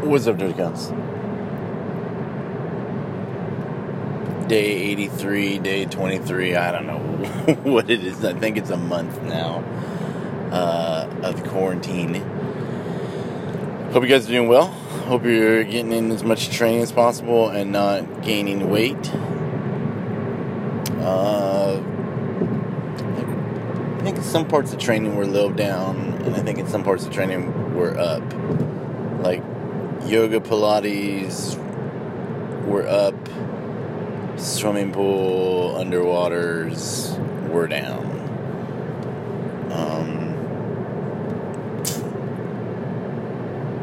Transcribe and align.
What's 0.00 0.28
up, 0.28 0.38
Dirty 0.38 0.52
Guns? 0.52 0.88
Day 4.48 4.70
83, 4.92 5.58
day 5.58 5.86
23, 5.86 6.54
I 6.54 6.70
don't 6.70 6.86
know 6.86 6.98
what 7.64 7.90
it 7.90 8.04
is. 8.04 8.24
I 8.24 8.32
think 8.32 8.56
it's 8.56 8.70
a 8.70 8.76
month 8.76 9.20
now 9.22 9.58
uh, 10.52 11.10
of 11.24 11.42
quarantine. 11.44 12.14
Hope 13.92 14.04
you 14.04 14.08
guys 14.08 14.26
are 14.28 14.32
doing 14.32 14.48
well. 14.48 14.68
Hope 15.08 15.24
you're 15.24 15.64
getting 15.64 15.92
in 15.92 16.12
as 16.12 16.22
much 16.22 16.48
training 16.50 16.82
as 16.82 16.92
possible 16.92 17.48
and 17.48 17.72
not 17.72 18.22
gaining 18.22 18.70
weight. 18.70 19.12
Uh, 21.00 21.82
I 23.98 24.02
think 24.04 24.22
some 24.22 24.46
parts 24.46 24.72
of 24.72 24.78
training 24.78 25.16
were 25.16 25.26
low 25.26 25.50
down, 25.50 25.96
and 26.22 26.36
I 26.36 26.40
think 26.40 26.58
in 26.58 26.68
some 26.68 26.84
parts 26.84 27.04
of 27.04 27.12
training 27.12 27.74
were 27.74 27.98
up. 27.98 28.22
Like 29.22 29.42
yoga, 30.08 30.40
Pilates 30.40 31.56
were 32.64 32.86
up, 32.88 33.14
swimming 34.38 34.90
pool, 34.92 35.74
underwaters 35.74 37.18
were 37.48 37.66
down. 37.66 38.06
Um, 39.70 40.34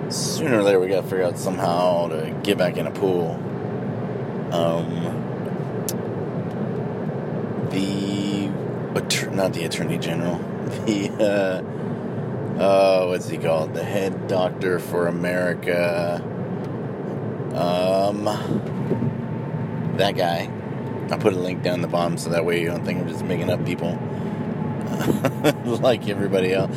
sooner 0.10 0.60
or 0.60 0.64
later, 0.64 0.80
we 0.80 0.88
got 0.88 1.04
to 1.04 1.08
figure 1.08 1.26
out 1.26 1.38
somehow 1.38 2.08
to 2.08 2.40
get 2.44 2.58
back 2.58 2.78
in 2.78 2.88
a 2.88 2.92
pool. 2.92 3.40
Um, 4.52 5.22
the 7.70 8.16
not 9.32 9.54
the 9.54 9.66
attorney 9.66 9.98
general, 9.98 10.38
the 10.86 11.10
uh, 11.20 11.62
uh, 12.58 13.06
what's 13.08 13.28
he 13.28 13.38
called? 13.38 13.74
The 13.74 13.84
head 13.84 14.28
doctor 14.28 14.80
for 14.80 15.08
America. 15.08 16.22
Um, 17.54 18.26
that 19.98 20.16
guy. 20.16 20.52
I'll 21.12 21.20
put 21.20 21.34
a 21.34 21.40
link 21.40 21.62
down 21.62 21.82
the 21.82 21.88
bottom 21.88 22.18
so 22.18 22.32
that 22.32 22.46
way 22.46 22.62
you 22.62 22.68
don't 22.68 22.84
think 22.84 23.00
I'm 23.00 23.08
just 23.08 23.24
making 23.24 23.52
up 23.52 23.64
people 23.64 23.92
like 25.82 26.08
everybody 26.08 26.52
else. 26.54 26.76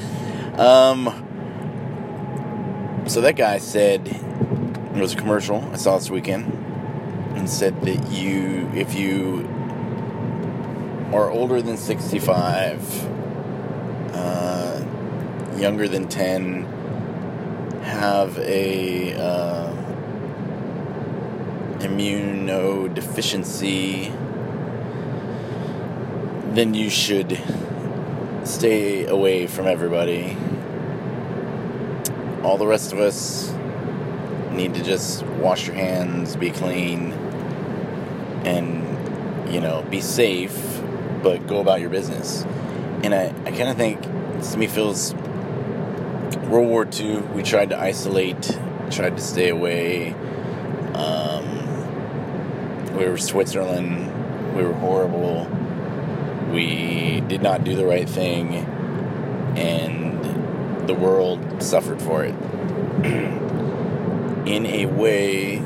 Um, 0.59 1.25
so 3.07 3.23
that 3.23 3.37
guy 3.37 3.59
said 3.59 4.07
it 4.07 5.01
was 5.01 5.15
a 5.15 5.17
commercial 5.17 5.65
I 5.73 5.77
saw 5.77 5.97
this 5.97 6.11
weekend 6.11 6.53
and 7.37 7.49
said 7.49 7.81
that 7.83 8.11
you, 8.11 8.71
if 8.75 8.95
you 8.95 9.49
are 11.13 11.31
older 11.31 11.63
than 11.63 11.77
65, 11.77 13.05
uh, 13.05 13.18
younger 15.61 15.89
than 15.89 16.09
10, 16.09 16.65
have 17.83 18.39
a 18.39 19.15
uh, 19.15 19.73
immunodeficiency, 21.79 24.15
then 26.55 26.75
you 26.75 26.91
should 26.91 27.41
stay 28.45 29.07
away 29.07 29.47
from 29.47 29.67
everybody. 29.67 30.37
All 32.43 32.57
the 32.57 32.67
rest 32.67 32.93
of 32.93 33.01
us 33.01 33.53
need 34.53 34.75
to 34.75 34.83
just 34.83 35.23
wash 35.25 35.67
your 35.67 35.77
hands, 35.77 36.37
be 36.37 36.51
clean, 36.51 37.13
and, 38.45 39.53
you 39.53 39.61
know, 39.61 39.83
be 39.91 40.01
safe, 40.01 40.81
but 41.23 41.47
go 41.47 41.61
about 41.61 41.81
your 41.81 41.91
business. 41.91 42.45
And 43.03 43.15
I, 43.15 43.27
I 43.45 43.51
kind 43.51 43.69
of 43.69 43.77
think, 43.77 44.01
this 44.39 44.53
to 44.53 44.59
me 44.59 44.67
feels 44.67 45.15
World 46.37 46.69
War 46.69 46.89
II, 46.91 47.19
we 47.35 47.43
tried 47.43 47.71
to 47.71 47.79
isolate, 47.79 48.59
tried 48.91 49.17
to 49.17 49.23
stay 49.23 49.49
away. 49.49 50.13
Um, 50.95 52.97
we 52.97 53.07
were 53.07 53.19
Switzerland. 53.19 54.55
We 54.55 54.63
were 54.63 54.75
horrible. 54.75 55.49
We 56.53 57.23
did 57.29 57.43
not 57.43 57.65
do 57.65 57.77
the 57.77 57.87
right 57.87 58.09
thing, 58.09 58.55
and 59.57 60.89
the 60.89 60.95
world 60.95 61.63
suffered 61.63 62.01
for 62.01 62.25
it. 62.25 62.35
In 64.49 64.65
a 64.65 64.87
way, 64.87 65.59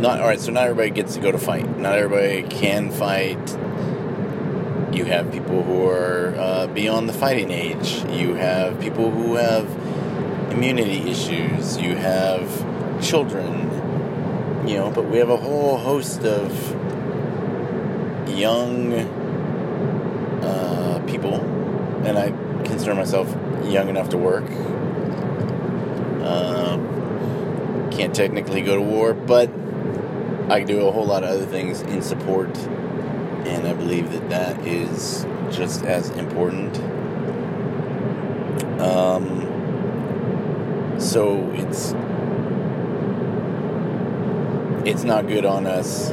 not 0.00 0.20
all 0.20 0.26
right. 0.26 0.40
So 0.40 0.50
not 0.50 0.64
everybody 0.64 0.90
gets 0.90 1.14
to 1.14 1.20
go 1.20 1.30
to 1.30 1.38
fight. 1.38 1.78
Not 1.78 1.98
everybody 1.98 2.42
can 2.42 2.90
fight. 2.90 3.38
You 4.92 5.04
have 5.06 5.32
people 5.32 5.62
who 5.62 5.88
are 5.88 6.34
uh, 6.36 6.66
beyond 6.66 7.08
the 7.08 7.12
fighting 7.14 7.50
age. 7.50 8.04
You 8.10 8.34
have 8.34 8.78
people 8.80 9.10
who 9.10 9.36
have 9.36 9.66
immunity 10.52 11.10
issues. 11.10 11.78
You 11.78 11.96
have 11.96 13.02
children. 13.02 13.70
You 14.68 14.76
know, 14.76 14.90
but 14.90 15.06
we 15.06 15.18
have 15.18 15.30
a 15.30 15.36
whole 15.36 15.78
host 15.78 16.24
of 16.24 16.52
young 18.28 18.92
uh, 20.42 21.02
people, 21.06 21.34
and 22.06 22.18
I 22.18 22.30
consider 22.64 22.94
myself 22.94 23.28
young 23.64 23.88
enough 23.88 24.10
to 24.10 24.18
work. 24.18 24.44
Uh, 26.22 26.76
can't 27.90 28.14
technically 28.14 28.60
go 28.62 28.76
to 28.76 28.82
war, 28.82 29.14
but 29.14 29.48
I 30.48 30.60
can 30.60 30.66
do 30.66 30.86
a 30.86 30.92
whole 30.92 31.06
lot 31.06 31.24
of 31.24 31.30
other 31.30 31.46
things 31.46 31.82
in 31.82 32.02
support, 32.02 32.56
and 33.46 33.66
I 33.66 33.72
believe 33.72 34.12
that 34.12 34.28
that 34.30 34.66
is 34.66 35.26
just 35.50 35.84
as 35.84 36.10
important. 36.10 36.78
Um, 38.80 39.50
so 40.98 41.50
it's 41.52 41.94
it's 44.84 45.04
not 45.04 45.28
good 45.28 45.44
on 45.44 45.66
us. 45.66 46.12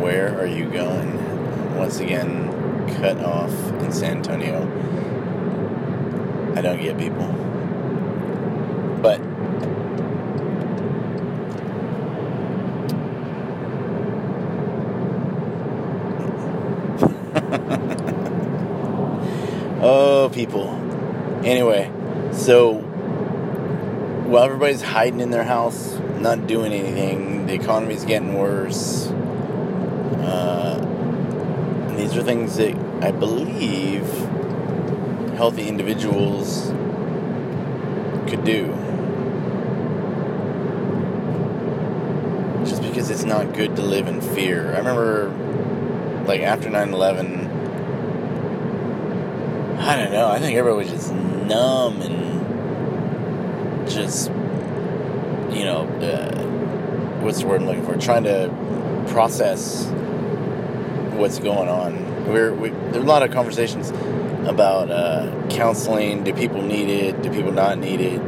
Where 0.00 0.38
are 0.38 0.46
you 0.46 0.66
going? 0.66 1.76
Once 1.76 2.00
again, 2.00 2.48
cut 3.00 3.18
off 3.18 3.52
in 3.82 3.92
San 3.92 4.18
Antonio. 4.18 4.62
I 6.56 6.60
don't 6.60 6.80
get 6.80 6.98
people. 6.98 7.26
But 9.02 9.20
people. 20.26 20.68
Anyway, 21.44 21.90
so 22.32 22.78
while 24.28 24.44
everybody's 24.44 24.82
hiding 24.82 25.20
in 25.20 25.30
their 25.30 25.44
house, 25.44 25.98
not 26.18 26.46
doing 26.46 26.72
anything, 26.72 27.46
the 27.46 27.54
economy's 27.54 28.04
getting 28.04 28.34
worse. 28.34 29.06
Uh, 30.20 30.76
these 31.96 32.16
are 32.16 32.22
things 32.22 32.56
that 32.56 32.76
I 33.02 33.12
believe 33.12 34.06
healthy 35.36 35.68
individuals 35.68 36.70
could 38.28 38.44
do. 38.44 38.66
Just 42.68 42.82
because 42.82 43.08
it's 43.10 43.24
not 43.24 43.54
good 43.54 43.76
to 43.76 43.82
live 43.82 44.08
in 44.08 44.20
fear. 44.20 44.74
I 44.74 44.78
remember, 44.78 45.30
like, 46.26 46.42
after 46.42 46.68
9 46.68 46.92
11, 46.92 47.47
I 49.78 49.96
don't 49.96 50.12
know, 50.12 50.28
I 50.28 50.38
think 50.38 50.56
everybody 50.56 50.90
was 50.90 50.92
just 50.92 51.12
numb 51.12 52.02
and 52.02 53.88
just, 53.88 54.28
you 54.28 55.64
know, 55.64 55.88
uh, 56.02 57.22
what's 57.22 57.40
the 57.40 57.46
word 57.46 57.62
I'm 57.62 57.66
looking 57.68 57.86
for? 57.86 57.96
Trying 57.96 58.24
to 58.24 58.50
process 59.08 59.86
what's 61.16 61.38
going 61.38 61.68
on. 61.68 62.26
We're, 62.26 62.52
we, 62.52 62.70
there's 62.70 62.96
a 62.96 63.00
lot 63.00 63.22
of 63.22 63.30
conversations 63.30 63.90
about 64.48 64.90
uh, 64.90 65.30
counseling. 65.48 66.24
Do 66.24 66.34
people 66.34 66.60
need 66.60 66.88
it? 66.88 67.22
Do 67.22 67.30
people 67.30 67.52
not 67.52 67.78
need 67.78 68.00
it? 68.00 68.20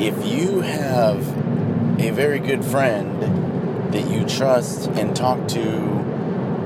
If 0.00 0.26
you 0.26 0.60
have 0.60 1.26
a 1.98 2.10
very 2.10 2.38
good 2.38 2.64
friend 2.64 3.92
that 3.94 4.10
you 4.10 4.26
trust 4.26 4.88
and 4.90 5.16
talk 5.16 5.48
to 5.48 5.60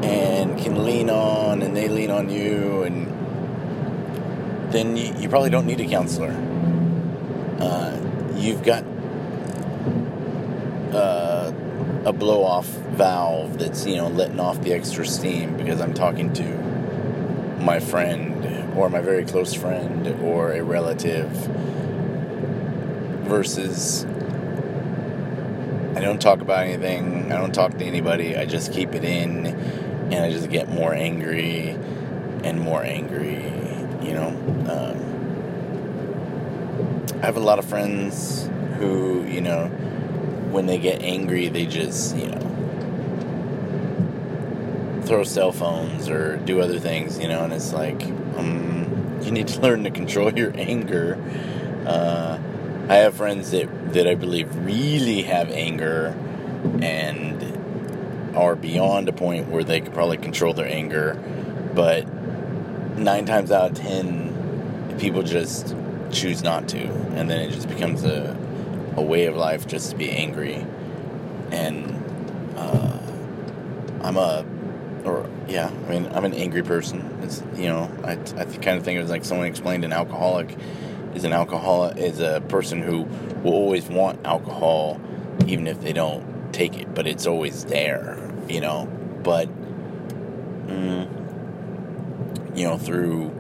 and 0.02 0.58
can 0.58 0.84
lean 0.84 1.10
on, 1.10 1.62
and 1.62 1.76
they 1.76 1.88
lean 1.88 2.10
on 2.10 2.28
you, 2.28 2.82
and 2.82 3.09
then 4.72 4.96
you, 4.96 5.14
you 5.14 5.28
probably 5.28 5.50
don't 5.50 5.66
need 5.66 5.80
a 5.80 5.86
counselor. 5.86 6.32
Uh, 7.60 7.98
you've 8.36 8.62
got 8.62 8.84
uh, 10.94 11.52
a 12.04 12.12
blow 12.12 12.42
off 12.44 12.66
valve 12.66 13.58
that's 13.58 13.86
you 13.86 13.96
know 13.96 14.08
letting 14.08 14.40
off 14.40 14.60
the 14.62 14.72
extra 14.72 15.06
steam 15.06 15.56
because 15.56 15.80
I'm 15.80 15.94
talking 15.94 16.32
to 16.34 16.44
my 17.62 17.78
friend 17.78 18.76
or 18.76 18.88
my 18.88 19.00
very 19.00 19.24
close 19.24 19.54
friend 19.54 20.06
or 20.22 20.52
a 20.52 20.62
relative 20.62 21.30
versus 23.26 24.04
I 25.96 26.00
don't 26.00 26.20
talk 26.20 26.40
about 26.40 26.66
anything, 26.66 27.32
I 27.32 27.38
don't 27.38 27.52
talk 27.54 27.76
to 27.78 27.84
anybody, 27.84 28.36
I 28.36 28.46
just 28.46 28.72
keep 28.72 28.94
it 28.94 29.04
in 29.04 29.46
and 29.46 30.14
I 30.14 30.30
just 30.30 30.50
get 30.50 30.68
more 30.68 30.94
angry 30.94 31.76
and 32.42 32.60
more 32.60 32.82
angry, 32.82 33.36
you 34.02 34.12
know. 34.12 34.28
Um, 34.68 35.20
I 37.22 37.26
have 37.26 37.36
a 37.36 37.40
lot 37.40 37.58
of 37.58 37.66
friends 37.66 38.48
who, 38.78 39.24
you 39.26 39.42
know, 39.42 39.66
when 40.50 40.66
they 40.66 40.78
get 40.78 41.02
angry, 41.02 41.48
they 41.48 41.66
just, 41.66 42.16
you 42.16 42.28
know, 42.28 42.40
throw 45.04 45.22
cell 45.24 45.52
phones 45.52 46.08
or 46.08 46.38
do 46.38 46.60
other 46.60 46.78
things, 46.78 47.18
you 47.18 47.28
know, 47.28 47.44
and 47.44 47.52
it's 47.52 47.74
like, 47.74 48.02
um, 48.36 49.18
you 49.22 49.30
need 49.30 49.48
to 49.48 49.60
learn 49.64 49.84
to 49.84 49.90
control 49.90 50.32
your 50.32 50.52
anger. 50.56 51.18
Uh, 51.86 52.38
I 52.88 52.96
have 52.96 53.14
friends 53.14 53.50
that, 53.50 53.92
that 53.92 54.06
I 54.06 54.14
believe 54.14 54.54
really 54.56 55.22
have 55.22 55.50
anger 55.50 56.16
and 56.80 58.34
are 58.34 58.56
beyond 58.56 59.08
a 59.08 59.12
point 59.12 59.48
where 59.48 59.64
they 59.64 59.80
could 59.80 59.92
probably 59.92 60.16
control 60.16 60.54
their 60.54 60.66
anger, 60.66 61.22
but 61.74 62.06
nine 63.00 63.26
times 63.26 63.50
out 63.50 63.70
of 63.70 63.76
ten, 63.76 64.96
people 64.98 65.22
just 65.22 65.74
choose 66.12 66.42
not 66.42 66.68
to, 66.68 66.80
and 67.14 67.30
then 67.30 67.40
it 67.40 67.50
just 67.52 67.68
becomes 67.68 68.04
a, 68.04 68.36
a 68.96 69.02
way 69.02 69.26
of 69.26 69.36
life 69.36 69.66
just 69.66 69.90
to 69.90 69.96
be 69.96 70.10
angry. 70.10 70.64
And 71.50 72.02
uh, 72.56 72.98
I'm 74.02 74.16
a 74.16 74.44
or 75.04 75.28
yeah, 75.48 75.70
I 75.86 75.90
mean, 75.90 76.06
I'm 76.12 76.24
an 76.24 76.34
angry 76.34 76.62
person. 76.62 77.18
It's 77.22 77.42
you 77.56 77.68
know, 77.68 77.90
I 78.04 78.12
I 78.12 78.44
kind 78.44 78.78
of 78.78 78.84
think 78.84 78.98
it 78.98 79.02
was 79.02 79.10
like 79.10 79.24
someone 79.24 79.46
explained 79.46 79.84
an 79.84 79.92
alcoholic 79.92 80.56
is 81.14 81.24
an 81.24 81.32
alcoholic 81.32 81.96
is 81.96 82.20
a 82.20 82.40
person 82.48 82.80
who 82.80 83.02
will 83.42 83.52
always 83.52 83.88
want 83.88 84.24
alcohol, 84.24 85.00
even 85.46 85.66
if 85.66 85.80
they 85.80 85.92
don't 85.92 86.52
take 86.52 86.78
it, 86.78 86.94
but 86.94 87.06
it's 87.06 87.26
always 87.26 87.64
there, 87.64 88.16
you 88.48 88.60
know. 88.60 88.86
But 89.22 89.48
mm, 90.66 91.08
you 92.60 92.66
know, 92.66 92.76
through 92.76 93.32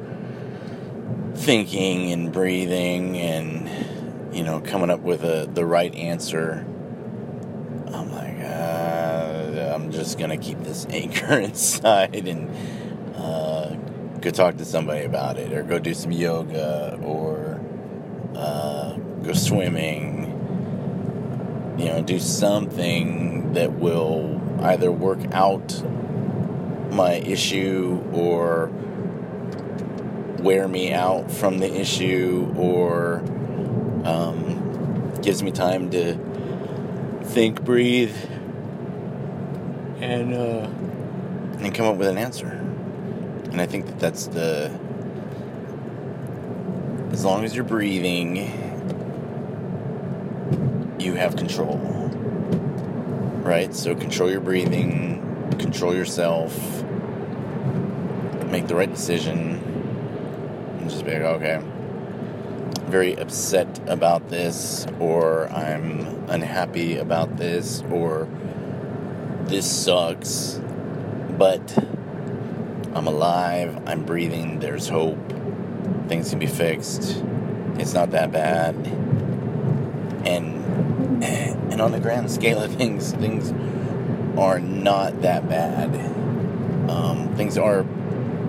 thinking 1.34 2.10
and 2.10 2.32
breathing 2.32 3.18
and 3.18 4.34
you 4.34 4.42
know 4.42 4.60
coming 4.60 4.88
up 4.88 5.00
with 5.00 5.22
a 5.24 5.48
the 5.52 5.64
right 5.64 5.94
answer 5.94 6.66
I'm 7.92 8.12
like, 8.12 8.38
uh, 8.40 9.74
I'm 9.74 9.90
just 9.90 10.18
gonna 10.18 10.36
keep 10.38 10.60
this 10.60 10.86
anger 10.90 11.38
inside 11.38 12.26
and 12.26 12.50
uh, 13.16 13.74
go 14.20 14.30
talk 14.30 14.56
to 14.56 14.64
somebody 14.64 15.04
about 15.04 15.36
it, 15.36 15.52
or 15.52 15.62
go 15.62 15.78
do 15.78 15.92
some 15.92 16.12
yoga, 16.12 16.98
or 17.02 17.60
uh, 18.34 18.94
go 19.22 19.32
swimming. 19.32 20.28
You 21.78 21.86
know, 21.86 22.02
do 22.02 22.18
something 22.18 23.54
that 23.54 23.72
will 23.72 24.40
either 24.62 24.92
work 24.92 25.20
out 25.32 25.82
my 26.92 27.14
issue 27.14 28.02
or 28.12 28.70
wear 30.42 30.66
me 30.66 30.92
out 30.92 31.30
from 31.30 31.58
the 31.58 31.72
issue 31.72 32.52
or 32.56 33.18
um, 34.04 35.12
gives 35.22 35.42
me 35.42 35.52
time 35.52 35.90
to 35.90 36.14
think, 37.24 37.62
breathe, 37.62 38.16
and 40.00 40.34
uh, 40.34 40.68
and 41.62 41.74
come 41.74 41.86
up 41.86 41.96
with 41.96 42.08
an 42.08 42.18
answer. 42.18 42.48
And 42.48 43.60
I 43.60 43.66
think 43.66 43.86
that 43.86 43.98
that's 43.98 44.26
the 44.28 44.70
as 47.12 47.24
long 47.24 47.44
as 47.44 47.54
you're 47.54 47.64
breathing, 47.64 48.36
you 50.98 51.14
have 51.14 51.36
control. 51.36 51.78
Right? 53.42 53.74
So 53.74 53.94
control 53.94 54.30
your 54.30 54.40
breathing, 54.40 55.56
control 55.58 55.94
yourself, 55.94 56.82
make 58.46 58.68
the 58.68 58.74
right 58.74 58.90
decision, 58.90 59.69
just 60.90 61.04
be 61.04 61.12
like, 61.12 61.22
okay, 61.22 61.60
very 62.86 63.14
upset 63.14 63.80
about 63.86 64.28
this, 64.28 64.86
or 64.98 65.48
I'm 65.48 66.28
unhappy 66.28 66.96
about 66.96 67.36
this, 67.36 67.82
or 67.90 68.28
this 69.44 69.70
sucks, 69.70 70.60
but 71.38 71.76
I'm 72.94 73.06
alive, 73.06 73.82
I'm 73.86 74.04
breathing, 74.04 74.58
there's 74.60 74.88
hope, 74.88 75.18
things 76.08 76.30
can 76.30 76.38
be 76.38 76.46
fixed, 76.46 77.22
it's 77.78 77.94
not 77.94 78.10
that 78.10 78.32
bad. 78.32 78.74
And 80.26 80.60
and 81.22 81.80
on 81.80 81.92
the 81.92 82.00
grand 82.00 82.30
scale 82.30 82.62
of 82.62 82.74
things, 82.74 83.12
things 83.12 83.52
are 84.38 84.58
not 84.60 85.22
that 85.22 85.48
bad. 85.48 85.94
Um, 86.90 87.34
things 87.36 87.56
are 87.56 87.86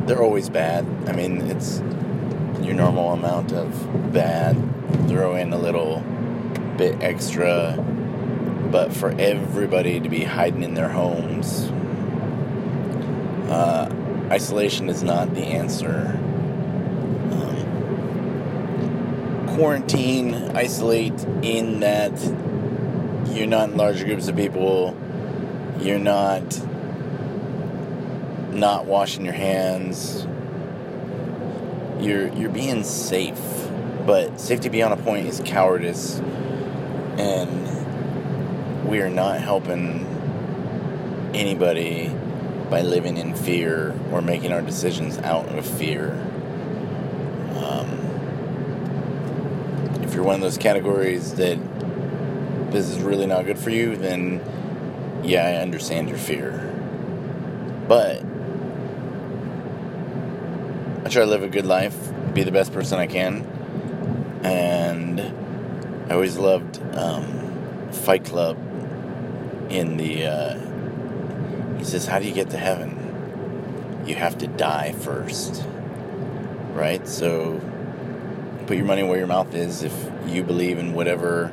they're 0.05 0.23
always 0.23 0.49
bad. 0.49 0.85
I 1.07 1.13
mean, 1.13 1.41
it's 1.41 1.81
your 2.63 2.73
normal 2.75 3.13
amount 3.13 3.53
of 3.53 4.13
bad. 4.13 4.55
Throw 5.07 5.35
in 5.35 5.53
a 5.53 5.57
little 5.57 6.03
bit 6.77 7.01
extra 7.01 7.77
but 8.71 8.93
for 8.93 9.11
everybody 9.19 9.99
to 9.99 10.07
be 10.07 10.23
hiding 10.23 10.63
in 10.63 10.73
their 10.75 10.87
homes, 10.87 11.69
uh, 13.51 13.93
isolation 14.31 14.87
is 14.89 15.03
not 15.03 15.35
the 15.35 15.41
answer. 15.41 16.17
Um, 17.31 17.57
quarantine, 19.55 20.33
isolate 20.55 21.21
in 21.43 21.81
that 21.81 22.17
you're 23.35 23.47
not 23.47 23.71
in 23.71 23.77
large 23.77 24.05
groups 24.05 24.29
of 24.29 24.37
people, 24.37 24.97
you're 25.81 25.99
not 25.99 26.41
not 28.51 28.85
washing 28.85 29.25
your 29.25 29.33
hands, 29.33 30.25
you're 32.01 32.27
you're 32.33 32.49
being 32.49 32.83
safe. 32.83 33.39
But 34.05 34.39
safety 34.39 34.69
beyond 34.69 34.93
a 34.93 34.97
point 35.03 35.27
is 35.27 35.41
cowardice, 35.45 36.19
and 37.17 38.87
we 38.87 38.99
are 38.99 39.09
not 39.09 39.39
helping 39.39 40.07
anybody 41.33 42.11
by 42.69 42.81
living 42.81 43.17
in 43.17 43.35
fear 43.35 43.95
or 44.11 44.21
making 44.21 44.51
our 44.51 44.61
decisions 44.61 45.17
out 45.19 45.47
of 45.49 45.65
fear. 45.65 46.13
Um, 47.57 47.89
if 50.03 50.13
you're 50.13 50.23
one 50.23 50.35
of 50.35 50.41
those 50.41 50.57
categories 50.57 51.35
that 51.35 51.59
this 52.71 52.89
is 52.89 52.99
really 53.01 53.27
not 53.27 53.45
good 53.45 53.59
for 53.59 53.69
you, 53.69 53.95
then 53.95 54.41
yeah, 55.23 55.45
I 55.45 55.53
understand 55.61 56.09
your 56.09 56.17
fear. 56.17 56.73
But 57.87 58.23
try 61.11 61.25
to 61.25 61.29
live 61.29 61.43
a 61.43 61.49
good 61.49 61.65
life, 61.65 61.95
be 62.33 62.43
the 62.43 62.51
best 62.51 62.71
person 62.71 62.97
I 62.97 63.05
can, 63.05 63.43
and 64.43 65.19
I 66.09 66.13
always 66.13 66.37
loved 66.37 66.81
um, 66.95 67.91
Fight 67.91 68.23
Club 68.23 68.57
in 69.69 69.97
the 69.97 70.25
uh, 70.25 71.77
he 71.77 71.83
says 71.83 72.05
how 72.05 72.19
do 72.19 72.25
you 72.25 72.33
get 72.33 72.51
to 72.51 72.57
heaven? 72.57 72.97
You 74.05 74.15
have 74.15 74.37
to 74.39 74.47
die 74.47 74.93
first. 74.93 75.63
Right? 76.73 77.05
So 77.07 77.59
put 78.65 78.77
your 78.77 78.85
money 78.85 79.03
where 79.03 79.17
your 79.17 79.27
mouth 79.27 79.53
is. 79.53 79.83
If 79.83 79.93
you 80.25 80.43
believe 80.43 80.77
in 80.77 80.93
whatever 80.93 81.51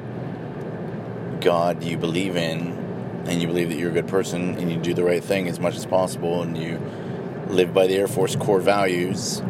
god 1.41 1.85
you 1.85 1.97
believe 1.97 2.37
in 2.37 2.73
and 3.27 3.41
you 3.41 3.47
believe 3.47 3.69
that 3.69 3.79
you're 3.79 3.91
a 3.91 3.95
good 3.95 4.09
person 4.09 4.57
and 4.59 4.71
you 4.71 4.77
do 4.77 4.93
the 4.93 5.05
right 5.05 5.23
thing 5.23 5.47
as 5.47 5.61
much 5.61 5.77
as 5.77 5.87
possible 5.87 6.43
and 6.43 6.59
you 6.59 6.81
live 7.49 7.73
by 7.73 7.87
the 7.87 7.95
air 7.95 8.09
force 8.09 8.37
core 8.37 8.61
values 8.61 9.41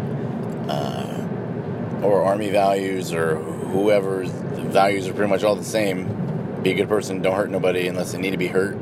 uh, 0.69 2.01
or 2.03 2.23
army 2.23 2.51
values 2.51 3.13
or 3.13 3.37
whoever's 3.37 4.31
values 4.31 5.09
are 5.09 5.13
pretty 5.13 5.31
much 5.31 5.43
all 5.43 5.57
the 5.57 5.65
same 5.65 6.19
be 6.63 6.73
a 6.73 6.75
good 6.75 6.89
person, 6.89 7.23
don't 7.23 7.37
hurt 7.37 7.51
nobody 7.51 7.87
unless 7.89 8.13
they 8.13 8.19
need 8.19 8.33
to 8.33 8.37
be 8.37 8.49
hurt. 8.49 8.79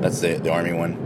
That's 0.00 0.20
the, 0.20 0.34
the 0.34 0.50
army 0.50 0.72
one. 0.72 0.96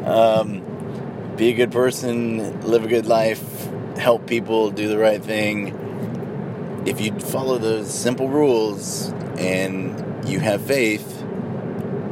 um, 0.06 1.34
be 1.36 1.48
a 1.48 1.54
good 1.54 1.72
person, 1.72 2.60
live 2.62 2.84
a 2.84 2.88
good 2.88 3.06
life, 3.06 3.68
help 3.96 4.26
people, 4.26 4.70
do 4.70 4.88
the 4.88 4.98
right 4.98 5.22
thing. 5.22 6.82
If 6.86 7.00
you 7.00 7.18
follow 7.18 7.58
those 7.58 7.92
simple 7.92 8.28
rules 8.28 9.10
and 9.38 10.28
you 10.28 10.40
have 10.40 10.62
faith, 10.62 11.24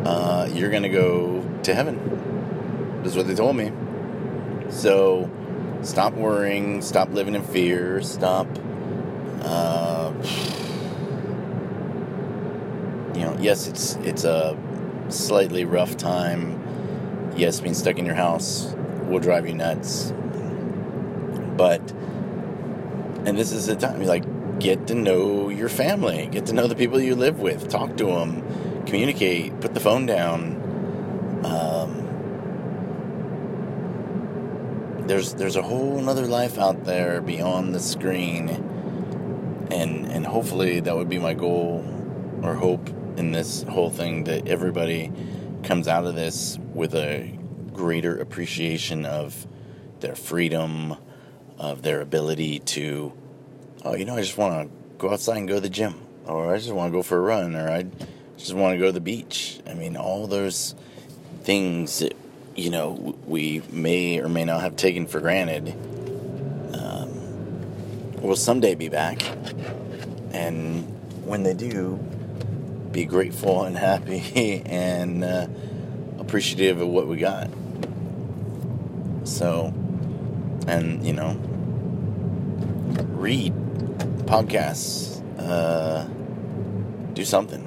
uh, 0.05 0.49
you're 0.53 0.71
going 0.71 0.85
to 0.85 0.89
go 0.89 1.45
to 1.65 1.75
heaven. 1.75 1.97
That's 3.03 3.17
what 3.17 3.27
they 3.27 3.35
told 3.35 3.57
me. 3.57 3.73
So 4.71 5.31
stop 5.83 6.15
worrying, 6.15 6.83
stop 6.83 7.11
living 7.13 7.35
in 7.35 7.43
fear, 7.43 8.03
stop. 8.03 8.47
Uh, 9.43 10.13
you 13.15 13.21
know, 13.21 13.37
yes, 13.41 13.67
it's 13.69 13.97
it's 13.97 14.25
a 14.25 14.57
slightly 15.09 15.65
rough 15.65 15.97
time. 15.97 16.63
Yes, 17.37 17.61
being 17.61 17.75
stuck 17.75 17.99
in 17.99 18.07
your 18.07 18.15
house 18.15 18.75
will 19.05 19.21
drive 19.21 19.47
you 19.47 19.55
nuts. 19.55 20.13
But 21.57 21.81
and 23.25 23.37
this 23.39 23.53
is 23.53 23.67
the 23.67 23.77
time 23.77 24.03
like 24.05 24.25
get 24.59 24.87
to 24.89 24.95
know 24.95 25.49
your 25.49 25.69
family, 25.69 26.29
get 26.31 26.47
to 26.47 26.53
know 26.53 26.67
the 26.67 26.75
people 26.75 27.01
you 27.01 27.15
live 27.15 27.41
with, 27.41 27.69
talk 27.69 27.97
to 27.97 28.07
them, 28.07 28.43
communicate, 28.87 29.61
put 29.61 29.75
the 29.75 29.81
phone 29.81 30.07
down. 30.07 30.57
Um, 31.45 32.09
there's 35.09 35.35
there's 35.35 35.57
a 35.57 35.63
whole 35.63 36.09
other 36.09 36.27
life 36.27 36.59
out 36.59 36.85
there 36.85 37.21
beyond 37.21 37.75
the 37.75 37.81
screen, 37.81 38.49
and 39.71 40.07
and 40.07 40.27
hopefully 40.27 40.81
that 40.81 40.95
would 40.95 41.09
be 41.09 41.19
my 41.19 41.35
goal 41.35 41.85
or 42.43 42.55
hope 42.55 42.89
in 43.17 43.33
this 43.33 43.63
whole 43.65 43.91
thing 43.91 44.25
that 44.25 44.47
everybody 44.47 45.11
comes 45.65 45.89
out 45.89 46.07
of 46.07 46.15
this 46.15 46.59
with 46.73 46.95
a 46.95 47.37
greater 47.73 48.17
appreciation 48.17 49.05
of 49.05 49.47
their 50.01 50.15
freedom, 50.15 50.97
of 51.59 51.83
their 51.83 52.01
ability 52.01 52.61
to, 52.61 53.13
oh, 53.85 53.95
you 53.97 54.05
know, 54.05 54.17
I 54.17 54.21
just 54.21 54.39
want 54.39 54.69
to 54.69 54.97
go 54.99 55.11
outside 55.11 55.39
and 55.39 55.49
go 55.49 55.57
to 55.57 55.61
the 55.61 55.69
gym, 55.69 56.01
or 56.27 56.55
I 56.55 56.59
just 56.59 56.73
want 56.73 56.93
to 56.93 56.99
go 56.99 57.03
for 57.03 57.17
a 57.17 57.21
run, 57.21 57.57
or 57.57 57.69
I 57.69 57.87
just 58.37 58.55
want 58.55 58.75
to 58.75 58.79
go 58.79 58.87
to 58.87 58.93
the 58.93 59.01
beach. 59.01 59.61
I 59.67 59.75
mean, 59.75 59.97
all 59.97 60.29
those 60.29 60.77
things 61.43 61.99
that, 61.99 62.15
you 62.59 62.71
know, 62.71 63.17
we 63.25 63.63
may 63.71 64.19
or 64.19 64.29
may 64.29 64.45
not 64.45 64.63
have 64.63 64.75
taken 64.75 65.07
for 65.07 65.21
granted 65.21 65.69
um, 66.75 68.21
will 68.21 68.35
someday 68.35 68.75
be 68.75 68.89
back. 68.89 69.23
And 70.33 70.83
when 71.25 71.45
they 71.45 71.55
do, 71.55 71.95
be 72.91 73.05
grateful 73.05 73.63
and 73.63 73.79
happy 73.79 74.63
and 74.67 75.23
uh, 75.23 75.47
appreciative 76.19 76.81
of 76.81 76.89
what 76.89 77.07
we 77.07 77.17
got. 77.17 77.49
So, 79.23 79.73
and 80.67 81.07
you 81.07 81.13
know, 81.13 81.37
read 83.13 83.53
podcasts, 84.27 85.23
uh, 85.39 86.09
do 87.13 87.25
something. 87.25 87.67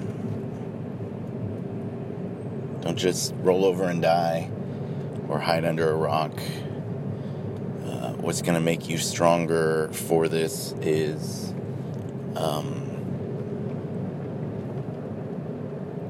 Don't 2.81 2.98
just 2.98 3.33
roll 3.38 3.63
over 3.63 3.86
and 3.86 4.01
die 4.01 4.50
or 5.31 5.39
hide 5.39 5.63
under 5.63 5.89
a 5.89 5.95
rock. 5.95 6.33
Uh, 7.85 8.11
what's 8.15 8.41
going 8.41 8.53
to 8.53 8.61
make 8.61 8.89
you 8.89 8.97
stronger 8.97 9.89
for 9.93 10.27
this 10.27 10.73
is 10.81 11.53
um, 12.35 12.91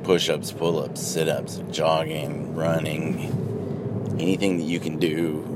push 0.04 0.28
ups, 0.28 0.52
pull 0.52 0.84
ups, 0.84 1.02
sit 1.02 1.30
ups, 1.30 1.62
jogging, 1.70 2.56
running, 2.56 4.18
anything 4.20 4.58
that 4.58 4.66
you 4.66 4.80
can 4.80 4.98
do 4.98 5.48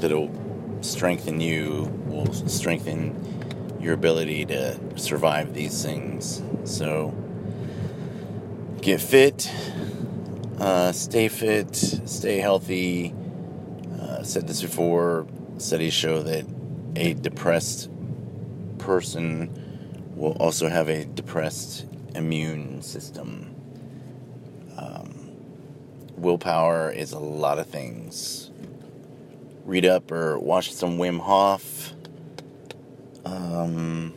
that'll 0.00 0.30
strengthen 0.80 1.40
you 1.40 1.90
will 2.06 2.32
strengthen 2.32 3.78
your 3.80 3.94
ability 3.94 4.44
to 4.44 4.76
survive 4.98 5.54
these 5.54 5.82
things. 5.82 6.42
So 6.64 7.14
get 8.80 9.00
fit, 9.00 9.50
uh, 10.58 10.92
stay 10.92 11.28
fit, 11.28 11.74
stay 11.74 12.38
healthy. 12.38 13.14
Uh, 14.00 14.22
said 14.22 14.46
this 14.46 14.62
before. 14.62 15.26
Studies 15.58 15.94
show 15.94 16.22
that 16.22 16.46
a 16.96 17.14
depressed 17.14 17.90
person 18.78 20.12
will 20.14 20.32
also 20.32 20.68
have 20.68 20.88
a 20.88 21.04
depressed 21.04 21.86
immune 22.14 22.82
system. 22.82 23.54
Um, 24.76 25.32
willpower 26.16 26.90
is 26.90 27.12
a 27.12 27.18
lot 27.18 27.58
of 27.58 27.66
things. 27.66 28.50
Read 29.64 29.84
up 29.84 30.10
or 30.10 30.38
watch 30.38 30.72
some 30.72 30.98
Wim 30.98 31.20
Hof. 31.20 31.92
Um, 33.24 34.14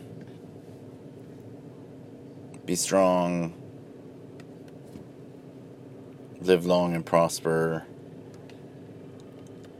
be 2.64 2.76
strong. 2.76 3.59
Live 6.42 6.64
long 6.64 6.94
and 6.94 7.04
prosper. 7.04 7.84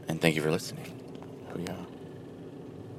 And 0.07 0.21
thank 0.21 0.35
you 0.35 0.41
for 0.41 0.51
listening. 0.51 0.85
Go. 1.65 1.75